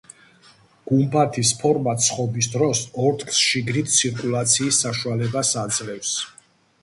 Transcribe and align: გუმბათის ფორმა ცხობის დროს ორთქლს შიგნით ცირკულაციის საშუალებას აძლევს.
გუმბათის 0.91 1.49
ფორმა 1.59 1.91
ცხობის 2.05 2.47
დროს 2.55 2.81
ორთქლს 3.09 3.41
შიგნით 3.49 3.93
ცირკულაციის 3.97 4.83
საშუალებას 4.87 5.55
აძლევს. 5.65 6.17